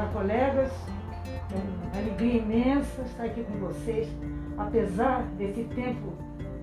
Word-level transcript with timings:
Olá, 0.00 0.08
colegas. 0.14 0.72
É 1.52 1.56
uma 1.56 2.00
alegria 2.00 2.40
imensa 2.40 3.02
estar 3.02 3.24
aqui 3.24 3.44
com 3.44 3.58
vocês, 3.58 4.08
apesar 4.56 5.22
desse 5.36 5.64
tempo 5.64 6.14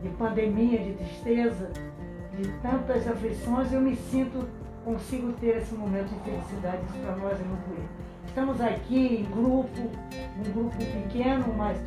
de 0.01 0.09
pandemia, 0.09 0.79
de 0.79 0.93
tristeza, 0.93 1.69
de 2.35 2.47
tantas 2.63 3.07
aflições, 3.07 3.71
eu 3.71 3.79
me 3.79 3.95
sinto, 3.95 4.43
consigo 4.83 5.33
ter 5.33 5.57
esse 5.57 5.75
momento 5.75 6.09
de 6.09 6.31
felicidade. 6.31 6.81
Para 7.05 7.15
nós 7.17 7.39
é 7.39 7.43
muito. 7.43 7.89
Estamos 8.25 8.59
aqui 8.59 9.21
em 9.21 9.23
grupo, 9.25 9.81
um 10.39 10.51
grupo 10.51 10.75
pequeno, 10.75 11.53
mas 11.55 11.77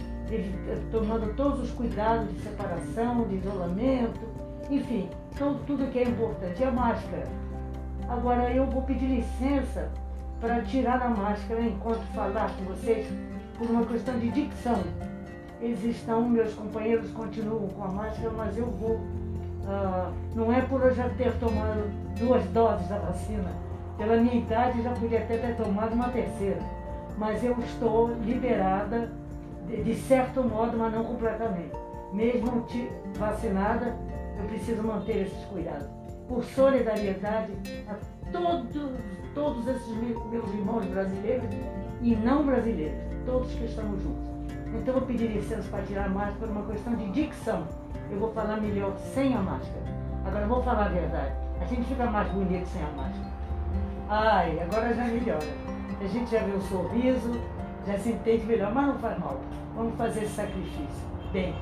tomando 0.92 1.34
todos 1.34 1.62
os 1.62 1.70
cuidados 1.72 2.32
de 2.32 2.42
separação, 2.42 3.26
de 3.26 3.34
isolamento, 3.34 4.20
enfim, 4.70 5.10
tudo 5.66 5.90
que 5.90 5.98
é 5.98 6.04
importante. 6.04 6.60
E 6.60 6.64
a 6.64 6.70
máscara? 6.70 7.26
Agora 8.08 8.54
eu 8.54 8.66
vou 8.66 8.82
pedir 8.82 9.06
licença 9.06 9.90
para 10.40 10.62
tirar 10.62 11.02
a 11.02 11.08
máscara 11.10 11.60
enquanto 11.60 12.00
falar 12.14 12.50
com 12.56 12.64
vocês 12.64 13.06
por 13.58 13.68
uma 13.68 13.84
questão 13.84 14.18
de 14.18 14.30
dicção. 14.30 14.82
Eles 15.60 15.84
estão, 15.84 16.26
meus 16.26 16.54
companheiros 16.54 17.10
continuam 17.10 17.68
com 17.68 17.84
a 17.84 17.88
máscara, 17.88 18.30
mas 18.30 18.56
eu 18.56 18.66
vou. 18.66 18.94
Uh, 18.94 20.12
não 20.34 20.50
é 20.50 20.62
por 20.62 20.80
eu 20.80 20.94
já 20.94 21.08
ter 21.10 21.32
tomado 21.38 21.84
duas 22.18 22.42
doses 22.46 22.88
da 22.88 22.98
vacina. 22.98 23.52
Pela 23.98 24.16
minha 24.16 24.36
idade, 24.36 24.82
já 24.82 24.92
podia 24.92 25.18
até 25.18 25.36
ter 25.36 25.56
tomado 25.56 25.92
uma 25.92 26.08
terceira. 26.08 26.60
Mas 27.18 27.44
eu 27.44 27.54
estou 27.60 28.08
liberada, 28.24 29.10
de, 29.66 29.82
de 29.82 29.94
certo 29.96 30.42
modo, 30.42 30.78
mas 30.78 30.94
não 30.94 31.04
completamente. 31.04 31.72
Mesmo 32.14 32.66
vacinada, 33.18 33.94
eu 34.38 34.44
preciso 34.46 34.82
manter 34.82 35.26
esses 35.26 35.44
cuidados. 35.44 35.86
Por 36.26 36.42
solidariedade 36.42 37.52
a 37.86 37.94
todos 38.32 38.90
todos 39.34 39.66
esses 39.66 39.96
meus 40.30 40.54
irmãos 40.54 40.84
brasileiros 40.86 41.48
e 42.02 42.16
não 42.16 42.44
brasileiros, 42.44 42.98
todos 43.24 43.52
que 43.52 43.64
estamos 43.64 44.02
juntos. 44.02 44.30
Então 44.74 44.94
eu 44.94 45.00
vou 45.00 45.02
pedir 45.02 45.28
licença 45.28 45.68
para 45.70 45.82
tirar 45.84 46.06
a 46.06 46.08
máscara 46.08 46.36
por 46.38 46.48
uma 46.48 46.66
questão 46.66 46.94
de 46.94 47.10
dicção. 47.10 47.66
Eu 48.10 48.18
vou 48.18 48.32
falar 48.32 48.60
melhor 48.60 48.96
sem 49.14 49.34
a 49.34 49.40
máscara. 49.40 49.84
Agora 50.24 50.46
vou 50.46 50.62
falar 50.62 50.86
a 50.86 50.88
verdade. 50.88 51.32
A 51.60 51.64
gente 51.64 51.84
fica 51.84 52.06
mais 52.06 52.30
bonito 52.30 52.66
sem 52.66 52.82
a 52.82 52.90
máscara. 52.90 53.30
Ai, 54.08 54.60
agora 54.60 54.94
já 54.94 55.04
melhora. 55.04 55.46
A 56.00 56.06
gente 56.06 56.30
já 56.30 56.40
vê 56.40 56.52
o 56.52 56.60
sorriso, 56.62 57.32
já 57.86 57.98
se 57.98 58.10
entende 58.10 58.46
melhor, 58.46 58.72
mas 58.72 58.86
não 58.86 58.98
faz 58.98 59.18
mal. 59.18 59.40
Vamos 59.76 59.96
fazer 59.96 60.24
esse 60.24 60.34
sacrifício. 60.34 61.10
Bem, 61.32 61.54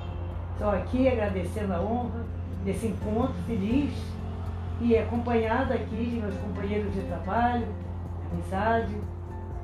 estou 0.53 0.71
aqui 0.71 1.09
agradecendo 1.09 1.75
a 1.75 1.81
honra 1.81 2.25
desse 2.65 2.87
encontro 2.87 3.35
feliz 3.47 3.93
e 4.81 4.97
acompanhada 4.97 5.75
aqui 5.75 5.97
de 5.97 6.21
meus 6.21 6.37
companheiros 6.37 6.93
de 6.95 7.01
trabalho, 7.03 7.67
amizade. 8.33 8.95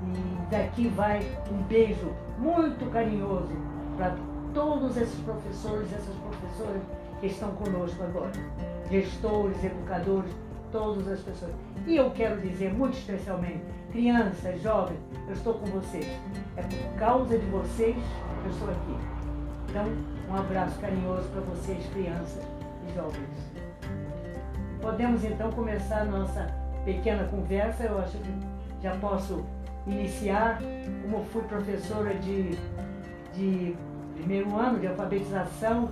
E 0.02 0.50
daqui 0.50 0.88
vai 0.88 1.20
um 1.50 1.62
beijo 1.62 2.12
muito 2.38 2.90
carinhoso 2.90 3.52
para 3.96 4.14
todos 4.52 4.96
esses 4.96 5.18
professores 5.20 5.90
essas 5.92 6.14
professoras 6.16 6.82
que 7.20 7.26
estão 7.26 7.50
conosco 7.52 8.02
agora. 8.02 8.32
Gestores, 8.90 9.64
educadores, 9.64 10.30
todas 10.70 11.08
as 11.08 11.20
pessoas. 11.20 11.52
E 11.86 11.96
eu 11.96 12.10
quero 12.10 12.40
dizer 12.40 12.74
muito 12.74 12.98
especialmente, 12.98 13.62
crianças, 13.92 14.60
jovens, 14.60 14.98
eu 15.26 15.32
estou 15.32 15.54
com 15.54 15.66
vocês. 15.66 16.06
É 16.56 16.62
por 16.62 16.98
causa 16.98 17.38
de 17.38 17.46
vocês 17.46 17.96
que 17.96 18.46
eu 18.46 18.50
estou 18.50 18.68
aqui. 18.68 18.96
Então, 19.70 19.86
um 20.30 20.36
abraço 20.36 20.78
carinhoso 20.80 21.28
para 21.28 21.40
vocês, 21.42 21.86
crianças 21.92 22.42
e 22.88 22.94
jovens. 22.94 23.54
Podemos 24.84 25.24
então 25.24 25.50
começar 25.50 26.02
a 26.02 26.04
nossa 26.04 26.46
pequena 26.84 27.24
conversa. 27.28 27.84
Eu 27.84 27.98
acho 28.00 28.18
que 28.18 28.30
já 28.82 28.94
posso 28.96 29.42
iniciar. 29.86 30.60
Como 31.00 31.24
fui 31.24 31.40
professora 31.44 32.12
de, 32.16 32.50
de 33.32 33.74
primeiro 34.14 34.54
ano 34.54 34.78
de 34.78 34.86
alfabetização 34.86 35.88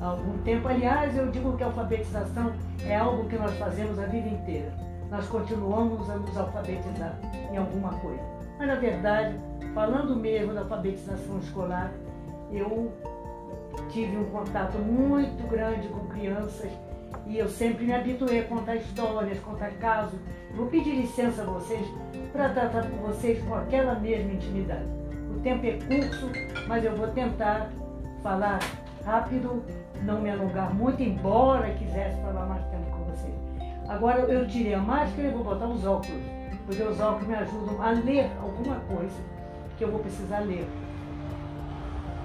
há 0.00 0.06
algum 0.06 0.38
tempo. 0.44 0.68
Aliás, 0.68 1.18
eu 1.18 1.28
digo 1.32 1.56
que 1.56 1.64
a 1.64 1.66
alfabetização 1.66 2.52
é 2.86 2.94
algo 2.94 3.28
que 3.28 3.36
nós 3.36 3.58
fazemos 3.58 3.98
a 3.98 4.06
vida 4.06 4.28
inteira. 4.28 4.72
Nós 5.10 5.26
continuamos 5.26 6.08
a 6.08 6.14
nos 6.14 6.36
alfabetizar 6.36 7.18
em 7.50 7.56
alguma 7.56 7.92
coisa. 7.94 8.22
Mas, 8.56 8.68
na 8.68 8.76
verdade, 8.76 9.34
falando 9.74 10.14
mesmo 10.14 10.54
da 10.54 10.60
alfabetização 10.60 11.40
escolar, 11.40 11.92
eu 12.52 12.92
tive 13.90 14.16
um 14.16 14.26
contato 14.26 14.78
muito 14.78 15.44
grande 15.48 15.88
com 15.88 16.06
crianças 16.06 16.70
e 17.28 17.38
eu 17.38 17.48
sempre 17.48 17.84
me 17.84 17.92
habituei 17.92 18.40
a 18.40 18.44
contar 18.44 18.76
histórias, 18.76 19.38
contar 19.40 19.70
casos. 19.72 20.18
Vou 20.54 20.66
pedir 20.66 20.94
licença 20.94 21.42
a 21.42 21.44
vocês 21.44 21.86
para 22.32 22.48
tratar 22.48 22.88
com 22.88 22.96
vocês 22.96 23.42
com 23.44 23.54
aquela 23.54 23.94
mesma 23.96 24.32
intimidade. 24.32 24.86
O 25.30 25.40
tempo 25.40 25.66
é 25.66 25.72
curto, 25.72 26.30
mas 26.66 26.84
eu 26.84 26.96
vou 26.96 27.08
tentar 27.08 27.70
falar 28.22 28.58
rápido, 29.04 29.62
não 30.02 30.22
me 30.22 30.30
alongar 30.30 30.74
muito, 30.74 31.02
embora 31.02 31.70
quisesse 31.74 32.18
falar 32.22 32.46
mais 32.46 32.64
tempo 32.68 32.90
com 32.90 33.04
vocês. 33.04 33.34
Agora 33.88 34.20
eu 34.20 34.48
tirei 34.48 34.72
a 34.72 34.80
máscara 34.80 35.28
e 35.28 35.30
vou 35.30 35.44
botar 35.44 35.66
os 35.66 35.84
óculos, 35.84 36.22
porque 36.64 36.82
os 36.82 36.98
óculos 36.98 37.28
me 37.28 37.34
ajudam 37.34 37.82
a 37.82 37.90
ler 37.90 38.30
alguma 38.40 38.76
coisa 38.80 39.16
que 39.76 39.84
eu 39.84 39.90
vou 39.90 40.00
precisar 40.00 40.40
ler. 40.40 40.66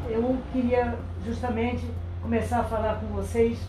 Eu 0.10 0.38
queria 0.54 0.98
justamente 1.26 1.86
começar 2.22 2.60
a 2.60 2.64
falar 2.64 3.00
com 3.02 3.08
vocês 3.08 3.60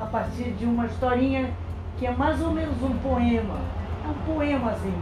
a 0.00 0.06
partir 0.06 0.52
de 0.52 0.64
uma 0.64 0.86
historinha 0.86 1.50
que 1.98 2.06
é 2.06 2.10
mais 2.10 2.40
ou 2.40 2.50
menos 2.50 2.82
um 2.82 2.96
poema. 2.98 3.60
É 4.04 4.08
um 4.08 4.34
poema 4.34 4.70
assim, 4.70 4.94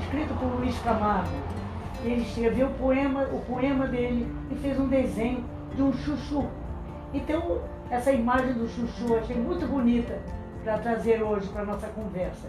escrito 0.00 0.32
por 0.34 0.60
Luiz 0.60 0.78
Camargo. 0.78 1.28
Ele 2.04 2.22
escreveu 2.22 2.68
o 2.68 2.74
poema, 2.74 3.22
o 3.24 3.40
poema 3.40 3.86
dele 3.86 4.32
e 4.50 4.54
fez 4.56 4.78
um 4.78 4.86
desenho 4.86 5.44
de 5.74 5.82
um 5.82 5.92
chuchu. 5.92 6.46
Então, 7.12 7.60
essa 7.90 8.12
imagem 8.12 8.52
do 8.52 8.68
chuchu 8.68 9.14
eu 9.14 9.18
achei 9.18 9.36
muito 9.36 9.66
bonita 9.66 10.18
para 10.62 10.78
trazer 10.78 11.22
hoje 11.22 11.48
para 11.48 11.62
a 11.62 11.66
nossa 11.66 11.88
conversa. 11.88 12.48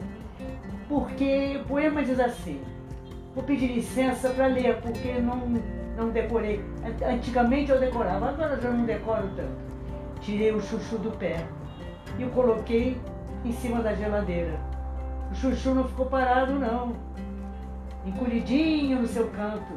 Porque 0.88 1.60
o 1.64 1.68
poema 1.68 2.04
diz 2.04 2.20
assim, 2.20 2.62
vou 3.34 3.44
pedir 3.44 3.68
licença 3.68 4.30
para 4.30 4.48
ler, 4.48 4.80
porque 4.82 5.14
não, 5.14 5.38
não 5.98 6.10
decorei. 6.10 6.64
Antigamente 7.08 7.72
eu 7.72 7.80
decorava, 7.80 8.30
agora 8.30 8.60
já 8.62 8.70
não 8.70 8.86
decoro 8.86 9.28
tanto. 9.36 9.66
Tirei 10.22 10.52
o 10.52 10.62
chuchu 10.62 10.98
do 10.98 11.12
pé 11.18 11.46
e 12.18 12.24
o 12.24 12.30
coloquei 12.30 13.00
em 13.44 13.52
cima 13.54 13.82
da 13.82 13.94
geladeira. 13.94 14.60
O 15.32 15.36
chuchu 15.36 15.74
não 15.74 15.88
ficou 15.88 16.06
parado, 16.06 16.54
não. 16.54 16.94
Encolhidinho 18.06 19.02
no 19.02 19.08
seu 19.08 19.28
canto. 19.30 19.74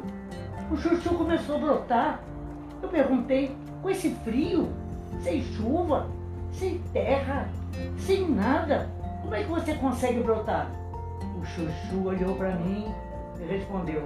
O 0.71 0.77
chuchu 0.77 1.15
começou 1.15 1.55
a 1.55 1.59
brotar. 1.59 2.19
Eu 2.81 2.89
perguntei, 2.89 3.55
com 3.81 3.89
esse 3.89 4.11
frio, 4.23 4.69
sem 5.21 5.41
chuva, 5.41 6.07
sem 6.53 6.79
terra, 6.93 7.49
sem 7.97 8.29
nada, 8.29 8.89
como 9.21 9.35
é 9.35 9.43
que 9.43 9.49
você 9.49 9.73
consegue 9.75 10.21
brotar? 10.21 10.71
O 11.39 11.45
chuchu 11.45 12.07
olhou 12.07 12.35
para 12.35 12.55
mim 12.55 12.85
e 13.39 13.45
respondeu: 13.45 14.03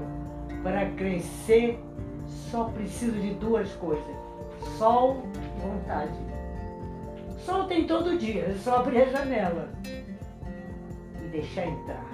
Para 0.61 0.89
crescer 0.91 1.79
só 2.27 2.65
preciso 2.65 3.19
de 3.19 3.33
duas 3.35 3.71
coisas: 3.75 4.15
sol 4.77 5.23
e 5.35 5.61
vontade. 5.61 6.32
Sol 7.45 7.65
tem 7.65 7.85
todo 7.85 8.17
dia, 8.17 8.45
é 8.45 8.53
só 8.53 8.77
abrir 8.77 9.01
a 9.01 9.05
janela 9.05 9.67
e 11.21 11.27
deixar 11.27 11.65
entrar. 11.65 12.05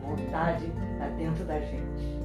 Vontade 0.00 0.66
está 0.92 1.08
dentro 1.16 1.44
da 1.44 1.58
gente. 1.58 2.20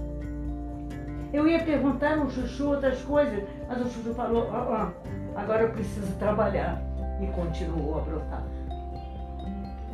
Eu 1.34 1.48
ia 1.48 1.64
perguntar 1.64 2.18
no 2.18 2.30
Chuchu 2.30 2.70
outras 2.70 3.02
coisas, 3.02 3.44
mas 3.68 3.82
o 3.82 3.90
Chuchu 3.90 4.14
falou: 4.14 4.48
ah, 4.52 4.94
ah, 5.36 5.42
agora 5.42 5.64
eu 5.64 5.72
preciso 5.72 6.14
trabalhar. 6.20 6.80
E 7.20 7.28
continuou 7.28 7.98
a 7.98 8.02
brotar. 8.02 8.44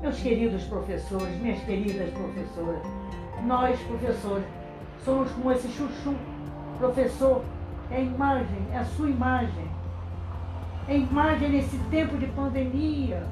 Meus 0.01 0.19
queridos 0.19 0.63
professores, 0.63 1.39
minhas 1.39 1.63
queridas 1.63 2.09
professoras, 2.09 2.81
nós, 3.45 3.79
professores, 3.83 4.45
somos 5.06 5.31
como 5.31 5.51
esse 5.53 5.69
Chuchu. 5.69 6.15
Professor 6.79 7.44
é 7.91 7.97
a 7.97 8.01
imagem, 8.01 8.67
é 8.74 8.79
a 8.79 8.85
sua 8.85 9.09
imagem 9.09 9.81
a 10.91 10.93
imagem 10.93 11.51
nesse 11.51 11.77
tempo 11.89 12.17
de 12.17 12.25
pandemia, 12.27 13.23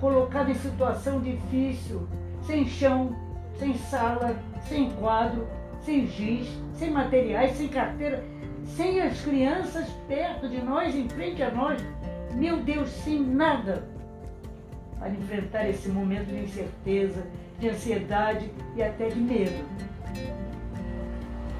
colocado 0.00 0.48
em 0.48 0.54
situação 0.54 1.20
difícil, 1.20 2.06
sem 2.46 2.68
chão, 2.68 3.16
sem 3.58 3.76
sala, 3.76 4.36
sem 4.68 4.88
quadro, 4.92 5.48
sem 5.80 6.06
giz, 6.06 6.48
sem 6.74 6.92
materiais, 6.92 7.56
sem 7.56 7.66
carteira, 7.66 8.24
sem 8.64 9.00
as 9.00 9.20
crianças 9.22 9.88
perto 10.06 10.48
de 10.48 10.62
nós, 10.62 10.94
em 10.94 11.08
frente 11.08 11.42
a 11.42 11.50
nós. 11.50 11.82
Meu 12.32 12.58
Deus, 12.58 12.88
sem 12.90 13.20
nada 13.20 13.82
para 15.00 15.10
enfrentar 15.10 15.68
esse 15.68 15.88
momento 15.88 16.28
de 16.28 16.44
incerteza, 16.44 17.26
de 17.58 17.70
ansiedade 17.70 18.48
e 18.76 18.82
até 18.84 19.08
de 19.08 19.18
medo. 19.18 19.64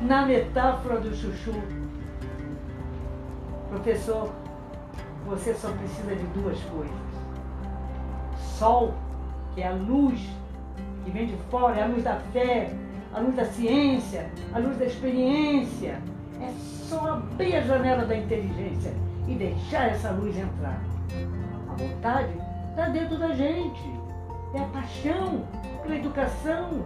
Na 0.01 0.25
metáfora 0.25 1.01
do 1.01 1.13
chuchu, 1.13 1.61
professor 3.69 4.42
você 5.27 5.55
só 5.55 5.69
precisa 5.73 6.15
de 6.15 6.25
duas 6.39 6.59
coisas: 6.65 6.97
sol, 8.59 8.95
que 9.55 9.63
é 9.63 9.69
a 9.69 9.73
luz 9.73 10.21
que 11.05 11.11
vem 11.11 11.27
de 11.27 11.37
fora, 11.51 11.79
é 11.79 11.83
a 11.83 11.87
luz 11.87 12.05
da 12.05 12.17
fé, 12.33 12.71
a 13.13 13.21
luz 13.21 13.35
da 13.35 13.45
ciência, 13.45 14.31
a 14.53 14.59
luz 14.59 14.77
da 14.79 14.87
experiência. 14.87 16.01
É 16.41 16.53
só 16.89 17.15
abrir 17.15 17.57
a 17.57 17.61
janela 17.61 18.05
da 18.05 18.17
inteligência 18.17 18.93
e 19.29 19.35
deixar 19.35 19.91
essa 19.91 20.11
luz 20.11 20.37
entrar. 20.37 20.81
A 21.69 21.75
vontade 21.75 22.33
está 22.71 22.89
dentro 22.89 23.19
da 23.19 23.29
gente. 23.29 23.93
É 24.55 24.61
a 24.61 24.65
paixão 24.67 25.45
pela 25.83 25.97
educação, 25.97 26.85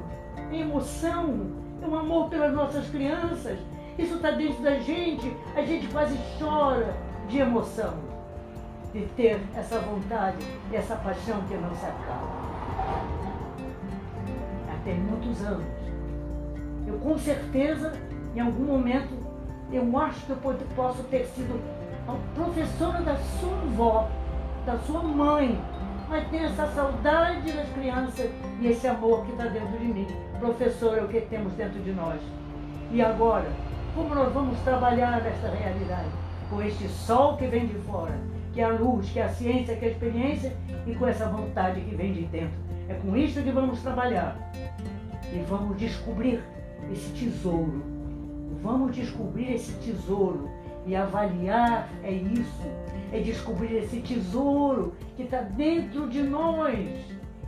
é 0.53 0.59
emoção, 0.59 1.50
é 1.83 1.87
o 1.87 1.97
amor 1.97 2.29
pelas 2.29 2.55
nossas 2.55 2.88
crianças. 2.91 3.59
Isso 3.99 4.15
está 4.17 4.31
dentro 4.31 4.62
da 4.62 4.79
gente. 4.79 5.35
A 5.56 5.62
gente 5.62 5.88
quase 5.88 6.17
chora 6.38 6.94
de 7.29 7.38
emoção 7.38 8.15
de 8.93 9.06
ter 9.17 9.41
essa 9.55 9.79
vontade 9.81 10.38
e 10.71 10.77
essa 10.77 10.97
paixão 10.97 11.41
que 11.49 11.55
não 11.55 11.75
se 11.75 11.87
acaba. 11.87 12.47
Até 14.73 14.94
muitos 14.94 15.43
anos. 15.44 15.67
Eu 16.87 16.99
com 16.99 17.19
certeza, 17.19 17.93
em 18.35 18.41
algum 18.41 18.65
momento, 18.65 19.15
eu 19.73 19.99
acho 19.99 20.25
que 20.27 20.31
eu 20.31 20.56
posso 20.77 21.03
ter 21.05 21.27
sido 21.27 21.61
a 22.06 22.15
professora 22.35 23.03
da 23.03 23.17
sua 23.17 23.59
avó, 23.62 24.09
da 24.65 24.79
sua 24.79 25.03
mãe, 25.03 25.61
mas 26.09 26.29
tem 26.29 26.44
essa 26.44 26.67
saudade 26.69 27.50
das 27.50 27.69
crianças 27.71 28.31
e 28.61 28.69
esse 28.69 28.87
amor 28.87 29.25
que 29.25 29.33
está 29.33 29.47
dentro 29.47 29.77
de 29.79 29.87
mim. 29.87 30.06
Professor 30.38 30.99
é 30.99 31.03
o 31.03 31.09
que 31.09 31.21
temos 31.23 31.53
dentro 31.55 31.81
de 31.83 31.93
nós. 31.93 32.21
E 32.93 33.03
agora, 33.03 33.50
como 33.94 34.15
nós 34.15 34.33
vamos 34.33 34.59
trabalhar 34.61 35.21
nessa 35.23 35.49
realidade? 35.49 36.09
Com 36.49 36.62
este 36.62 36.88
sol 36.88 37.37
que 37.37 37.47
vem 37.49 37.67
de 37.67 37.75
fora, 37.81 38.17
que 38.56 38.62
é 38.62 38.64
a 38.64 38.70
luz, 38.70 39.11
que 39.11 39.19
é 39.19 39.25
a 39.25 39.29
ciência, 39.29 39.76
que 39.76 39.85
é 39.85 39.88
a 39.88 39.91
experiência, 39.91 40.56
e 40.87 40.94
com 40.94 41.06
essa 41.06 41.29
vontade 41.29 41.79
que 41.82 41.94
vem 41.94 42.14
de 42.14 42.23
dentro. 42.23 42.56
É 42.88 42.94
com 42.94 43.14
isso 43.14 43.43
que 43.43 43.50
vamos 43.50 43.82
trabalhar. 43.82 44.35
E 45.31 45.44
vamos 45.47 45.76
descobrir 45.76 46.43
esse 46.91 47.11
tesouro. 47.11 47.85
Vamos 48.62 48.97
descobrir 48.97 49.53
esse 49.53 49.73
tesouro 49.75 50.49
e 50.87 50.97
avaliar 50.97 51.91
é 52.03 52.11
isso, 52.11 52.62
é 53.12 53.20
descobrir 53.20 53.76
esse 53.76 54.00
tesouro 54.00 54.94
que 55.17 55.25
está 55.25 55.43
dentro 55.43 56.09
de 56.09 56.23
nós 56.23 56.79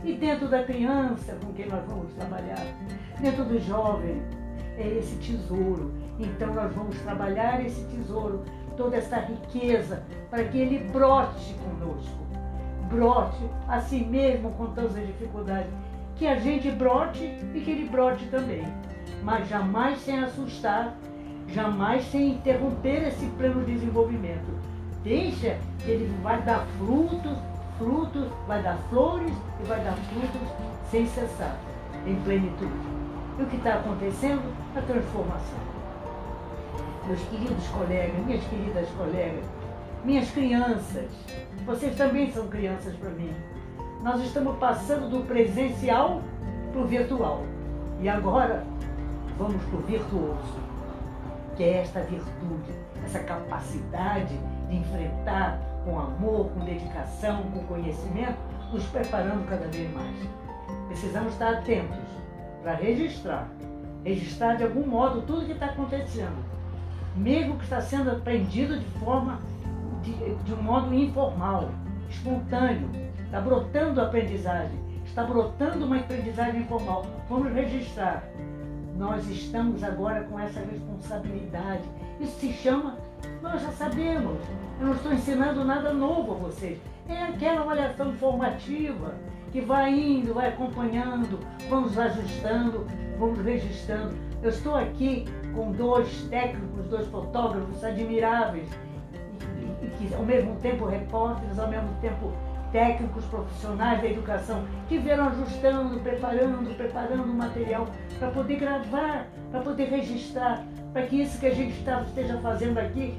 e 0.03 0.13
dentro 0.13 0.47
da 0.47 0.63
criança 0.63 1.35
com 1.43 1.51
quem 1.53 1.67
nós 1.67 1.83
vamos 1.87 2.13
trabalhar, 2.13 2.63
dentro 3.19 3.45
do 3.45 3.59
jovem, 3.61 4.21
é 4.77 4.99
esse 4.99 5.15
tesouro. 5.15 5.91
Então 6.19 6.53
nós 6.53 6.71
vamos 6.75 6.99
trabalhar 6.99 7.65
esse 7.65 7.83
tesouro, 7.85 8.43
toda 8.79 8.95
essa 8.95 9.17
riqueza, 9.17 10.01
para 10.29 10.45
que 10.45 10.57
ele 10.57 10.89
brote 10.89 11.53
conosco, 11.55 12.25
brote 12.89 13.43
a 13.67 13.81
si 13.81 13.99
mesmo 14.05 14.51
com 14.51 14.67
todas 14.67 14.95
as 14.95 15.05
dificuldades, 15.05 15.69
que 16.15 16.25
a 16.25 16.39
gente 16.39 16.71
brote 16.71 17.25
e 17.53 17.59
que 17.59 17.71
ele 17.71 17.89
brote 17.89 18.25
também, 18.27 18.65
mas 19.21 19.49
jamais 19.49 19.99
sem 19.99 20.23
assustar 20.23 20.95
jamais 21.53 22.05
sem 22.05 22.31
interromper 22.31 23.07
esse 23.07 23.25
pleno 23.37 23.65
desenvolvimento. 23.65 24.47
Deixa 25.03 25.57
que 25.79 25.91
ele 25.91 26.13
vai 26.21 26.41
dar 26.43 26.65
frutos, 26.77 27.37
frutos, 27.77 28.27
vai 28.47 28.61
dar 28.61 28.77
flores 28.89 29.33
e 29.59 29.67
vai 29.67 29.83
dar 29.83 29.93
frutos 29.93 30.49
sem 30.91 31.05
cessar, 31.07 31.57
em 32.05 32.15
plenitude. 32.21 32.71
E 33.39 33.43
o 33.43 33.45
que 33.47 33.55
está 33.55 33.75
acontecendo? 33.75 34.53
A 34.75 34.81
transformação. 34.81 35.78
Meus 37.09 37.21
queridos 37.23 37.67
colegas, 37.69 38.23
minhas 38.23 38.43
queridas 38.43 38.87
colegas, 38.89 39.43
minhas 40.05 40.29
crianças, 40.29 41.09
vocês 41.65 41.97
também 41.97 42.31
são 42.31 42.47
crianças 42.49 42.95
para 42.97 43.09
mim. 43.09 43.33
Nós 44.03 44.21
estamos 44.21 44.55
passando 44.59 45.09
do 45.09 45.25
presencial 45.25 46.21
para 46.71 46.81
o 46.81 46.85
virtual. 46.85 47.41
E 47.99 48.07
agora 48.07 48.63
vamos 49.39 49.59
para 49.65 49.79
o 49.79 49.81
virtuoso 49.81 50.59
que 51.57 51.63
é 51.63 51.81
esta 51.81 52.01
virtude, 52.01 52.71
essa 53.03 53.21
capacidade 53.21 54.37
de 54.69 54.75
enfrentar 54.75 55.59
com 55.83 55.99
amor, 55.99 56.51
com 56.51 56.59
dedicação, 56.59 57.41
com 57.51 57.63
conhecimento, 57.63 58.37
nos 58.71 58.85
preparando 58.85 59.49
cada 59.49 59.67
vez 59.67 59.91
mais. 59.95 60.15
Precisamos 60.87 61.33
estar 61.33 61.55
atentos 61.55 61.97
para 62.61 62.75
registrar, 62.75 63.49
registrar 64.05 64.57
de 64.57 64.63
algum 64.63 64.85
modo 64.85 65.23
tudo 65.23 65.47
que 65.47 65.53
está 65.53 65.65
acontecendo, 65.65 66.58
mesmo 67.19 67.57
que 67.57 67.63
está 67.63 67.81
sendo 67.81 68.11
aprendido 68.11 68.79
de 68.79 68.85
forma, 68.99 69.39
de, 70.01 70.13
de 70.13 70.53
um 70.53 70.63
modo 70.63 70.93
informal, 70.93 71.69
espontâneo, 72.09 72.89
está 73.23 73.39
brotando 73.39 74.01
aprendizagem, 74.01 74.79
está 75.05 75.23
brotando 75.23 75.85
uma 75.85 75.97
aprendizagem 75.97 76.61
informal. 76.61 77.05
Vamos 77.29 77.53
registrar 77.53 78.23
nós 78.99 79.25
estamos 79.29 79.81
agora 79.81 80.25
com 80.25 80.37
essa 80.37 80.59
responsabilidade. 80.59 81.83
Isso 82.19 82.37
se 82.37 82.51
chama, 82.51 82.97
nós 83.41 83.61
já 83.61 83.71
sabemos. 83.71 84.37
Eu 84.77 84.87
não 84.87 84.93
estou 84.93 85.13
ensinando 85.13 85.63
nada 85.63 85.93
novo 85.93 86.33
a 86.33 86.35
vocês. 86.35 86.77
É 87.07 87.23
aquela 87.23 87.61
avaliação 87.61 88.11
formativa 88.15 89.15
que 89.53 89.61
vai 89.61 89.97
indo, 89.97 90.33
vai 90.33 90.49
acompanhando, 90.49 91.39
vamos 91.69 91.97
ajustando, 91.97 92.85
vamos 93.17 93.39
registrando. 93.39 94.13
Eu 94.43 94.49
estou 94.49 94.75
aqui 94.75 95.25
com 95.55 95.71
dois 95.71 96.23
técnicos, 96.29 96.85
dois 96.87 97.07
fotógrafos 97.07 97.83
admiráveis, 97.83 98.69
e, 99.81 99.87
que 99.97 100.13
ao 100.13 100.23
mesmo 100.23 100.55
tempo 100.57 100.85
repórteres, 100.85 101.57
ao 101.57 101.67
mesmo 101.67 101.89
tempo 102.01 102.31
técnicos 102.71 103.25
profissionais 103.25 104.01
da 104.01 104.07
educação 104.07 104.63
que 104.87 104.97
vieram 104.97 105.27
ajustando, 105.27 105.99
preparando, 105.99 106.77
preparando 106.77 107.23
o 107.23 107.33
material 107.33 107.87
para 108.19 108.29
poder 108.29 108.57
gravar, 108.57 109.27
para 109.51 109.61
poder 109.61 109.85
registrar, 109.85 110.63
para 110.93 111.03
que 111.03 111.21
isso 111.21 111.39
que 111.39 111.47
a 111.47 111.53
gente 111.53 111.77
está, 111.79 112.01
esteja 112.01 112.37
fazendo 112.37 112.77
aqui 112.77 113.17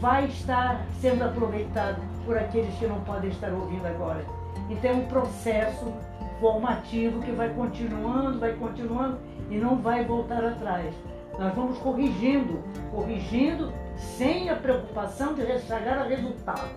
vai 0.00 0.26
estar 0.26 0.84
sendo 1.00 1.24
aproveitado 1.24 2.00
por 2.24 2.36
aqueles 2.36 2.74
que 2.78 2.86
não 2.86 3.00
podem 3.00 3.30
estar 3.30 3.52
ouvindo 3.52 3.86
agora. 3.86 4.24
Então 4.70 4.90
é 4.90 4.94
um 4.94 5.06
processo 5.06 5.92
formativo 6.40 7.20
que 7.20 7.32
vai 7.32 7.48
continuando, 7.50 8.38
vai 8.38 8.52
continuando 8.52 9.18
e 9.50 9.56
não 9.56 9.76
vai 9.76 10.04
voltar 10.04 10.44
atrás. 10.44 10.94
Nós 11.38 11.54
vamos 11.54 11.78
corrigindo, 11.78 12.62
corrigindo 12.90 13.72
sem 13.96 14.48
a 14.50 14.56
preocupação 14.56 15.34
de 15.34 15.44
chegar 15.60 15.98
a 15.98 16.04
resultado. 16.04 16.68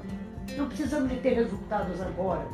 Não 0.57 0.67
precisamos 0.67 1.09
de 1.09 1.17
ter 1.17 1.33
resultados 1.33 2.01
agora, 2.01 2.45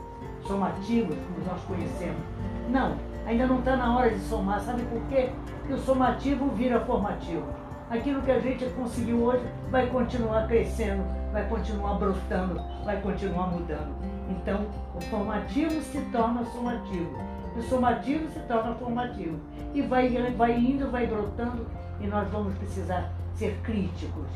somativos, 0.46 1.16
como 1.16 1.46
nós 1.46 1.62
conhecemos. 1.64 2.22
Não, 2.70 2.98
ainda 3.26 3.48
não 3.48 3.60
está 3.60 3.76
na 3.78 3.96
hora 3.98 4.10
de 4.10 4.20
somar. 4.22 4.60
Sabe 4.62 4.84
por 4.84 5.02
quê? 5.08 5.30
Porque 5.60 5.74
o 5.74 5.80
somativo 5.80 6.50
vira 6.50 6.80
formativo. 6.82 7.46
Aquilo 7.90 8.22
que 8.22 8.32
a 8.32 8.40
gente 8.40 8.66
conseguiu 8.72 9.24
hoje 9.24 9.46
vai 9.70 9.88
continuar 9.88 10.48
crescendo, 10.48 11.04
vai 11.32 11.48
continuar 11.48 11.94
brotando, 11.96 12.60
vai 12.84 13.00
continuar 13.02 13.48
mudando. 13.48 13.94
Então, 14.30 14.66
o 14.96 15.02
formativo 15.02 15.82
se 15.82 16.02
torna 16.12 16.44
somativo. 16.46 17.18
O 17.56 17.62
somativo 17.62 18.28
se 18.32 18.40
torna 18.42 18.74
formativo. 18.76 19.40
E 19.74 19.82
vai, 19.82 20.10
vai 20.36 20.58
indo, 20.58 20.90
vai 20.90 21.06
brotando, 21.06 21.68
e 22.00 22.08
nós 22.08 22.28
vamos 22.30 22.56
precisar 22.56 23.12
ser 23.36 23.58
críticos 23.64 24.28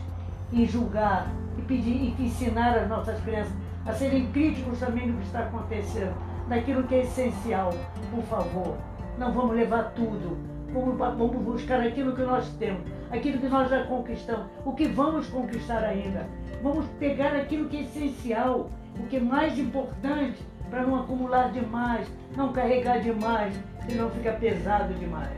e 0.51 0.65
julgar 0.65 1.27
e 1.57 1.61
pedir 1.61 2.15
e 2.17 2.23
ensinar 2.23 2.77
as 2.77 2.87
nossas 2.87 3.19
crianças 3.21 3.53
a 3.85 3.93
serem 3.93 4.27
críticos 4.31 4.79
também 4.79 5.09
do 5.09 5.17
que 5.17 5.25
está 5.25 5.39
acontecendo, 5.39 6.13
daquilo 6.47 6.83
que 6.83 6.95
é 6.95 7.01
essencial. 7.03 7.73
Por 8.11 8.23
favor, 8.23 8.77
não 9.17 9.31
vamos 9.31 9.55
levar 9.55 9.91
tudo. 9.95 10.37
Vamos, 10.73 10.97
vamos 10.97 11.43
buscar 11.43 11.79
aquilo 11.79 12.13
que 12.13 12.21
nós 12.23 12.49
temos, 12.59 12.81
aquilo 13.09 13.39
que 13.39 13.47
nós 13.47 13.69
já 13.69 13.85
conquistamos, 13.85 14.47
o 14.65 14.73
que 14.73 14.87
vamos 14.89 15.27
conquistar 15.27 15.83
ainda. 15.83 16.27
Vamos 16.61 16.85
pegar 16.99 17.35
aquilo 17.35 17.69
que 17.69 17.77
é 17.77 17.81
essencial, 17.83 18.69
o 18.99 19.03
que 19.07 19.15
é 19.15 19.19
mais 19.19 19.57
importante, 19.57 20.37
para 20.69 20.83
não 20.83 20.99
acumular 20.99 21.51
demais, 21.51 22.05
não 22.35 22.51
carregar 22.51 22.99
demais, 22.99 23.57
senão 23.87 24.09
fica 24.09 24.33
pesado 24.33 24.93
demais. 24.95 25.37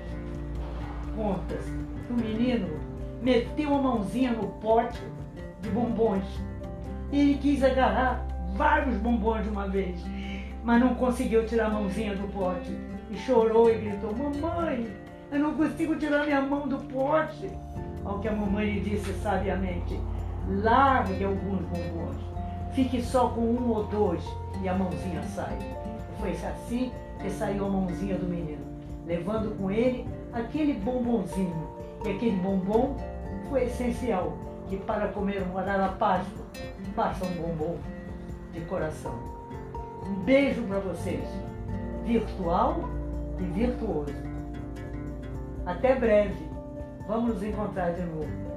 Contas. 1.15 1.65
O 2.09 2.13
menino 2.13 2.67
meteu 3.21 3.75
a 3.75 3.81
mãozinha 3.81 4.31
no 4.31 4.47
pote 4.47 4.99
de 5.61 5.69
bombons 5.69 6.23
e 7.11 7.19
ele 7.19 7.37
quis 7.37 7.63
agarrar 7.63 8.25
vários 8.55 8.97
bombons 8.97 9.43
de 9.43 9.49
uma 9.49 9.67
vez, 9.67 9.99
mas 10.63 10.81
não 10.81 10.95
conseguiu 10.95 11.45
tirar 11.45 11.67
a 11.67 11.69
mãozinha 11.69 12.15
do 12.15 12.27
pote 12.33 12.75
e 13.11 13.17
chorou 13.17 13.69
e 13.69 13.75
gritou: 13.75 14.15
Mamãe, 14.15 14.87
eu 15.31 15.39
não 15.39 15.53
consigo 15.53 15.95
tirar 15.97 16.25
minha 16.25 16.41
mão 16.41 16.67
do 16.67 16.77
pote. 16.77 17.51
Ao 18.03 18.19
que 18.19 18.27
a 18.27 18.31
mamãe 18.31 18.71
lhe 18.71 18.81
disse 18.81 19.13
sabiamente: 19.21 19.99
Largue 20.47 21.23
alguns 21.23 21.61
bombons, 21.61 22.17
fique 22.73 23.03
só 23.03 23.27
com 23.29 23.41
um 23.41 23.69
ou 23.69 23.83
dois 23.83 24.23
e 24.63 24.67
a 24.67 24.73
mãozinha 24.73 25.21
sai. 25.23 25.57
Foi 26.19 26.31
assim 26.31 26.91
que 27.21 27.29
saiu 27.29 27.65
a 27.65 27.69
mãozinha 27.69 28.15
do 28.15 28.25
menino, 28.25 28.65
levando 29.05 29.55
com 29.57 29.69
ele 29.69 30.07
aquele 30.33 30.73
bombonzinho 30.73 31.78
e 32.05 32.11
aquele 32.11 32.37
bombom 32.37 32.95
foi 33.49 33.65
essencial, 33.65 34.37
que 34.67 34.77
para 34.77 35.07
comer 35.09 35.43
um 35.43 35.57
Páscoa, 35.97 36.45
basta 36.95 37.25
um 37.25 37.33
bombom 37.33 37.77
de 38.53 38.61
coração. 38.61 39.13
Um 40.05 40.15
beijo 40.23 40.63
para 40.63 40.79
vocês, 40.79 41.27
virtual 42.05 42.81
e 43.39 43.43
virtuoso. 43.43 44.13
Até 45.65 45.95
breve. 45.95 46.49
Vamos 47.07 47.35
nos 47.35 47.43
encontrar 47.43 47.91
de 47.91 48.01
novo. 48.03 48.48